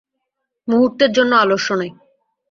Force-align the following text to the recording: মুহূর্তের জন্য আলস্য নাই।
মুহূর্তের 0.67 1.11
জন্য 1.11 1.31
আলস্য 1.43 1.69
নাই। 1.79 1.91